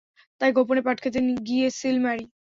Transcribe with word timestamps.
তাই 0.41 0.51
গোপনে 0.57 0.81
পাটক্ষেতে 0.85 1.19
গিয়ে 1.47 1.67
সিল 1.79 1.97
মারি! 2.05 2.23